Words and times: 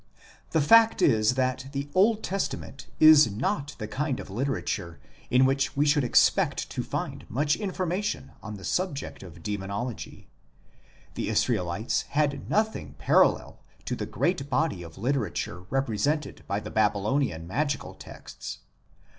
The 0.49 0.61
fact 0.61 1.03
is 1.03 1.35
that 1.35 1.67
the 1.73 1.87
Old 1.93 2.23
Testament 2.23 2.87
is 2.99 3.31
not 3.31 3.75
the 3.77 3.87
kind 3.87 4.19
of 4.19 4.31
literature 4.31 4.99
in 5.29 5.45
which 5.45 5.77
we 5.77 5.85
should 5.85 6.03
expect 6.03 6.71
to 6.71 6.81
find 6.81 7.23
much 7.29 7.55
information 7.55 8.31
on 8.41 8.55
the 8.55 8.63
subject 8.63 9.21
of 9.21 9.43
Demonology; 9.43 10.27
the 11.13 11.29
Israelites 11.29 12.01
had 12.17 12.49
nothing 12.49 12.95
parallel 12.97 13.59
to 13.85 13.95
the 13.95 14.07
great 14.07 14.49
body 14.49 14.81
of 14.81 14.97
literature 14.97 15.65
represented 15.69 16.43
by 16.47 16.59
the 16.59 16.71
Babylonian 16.71 17.45
magical 17.45 17.93
texts. 17.93 18.57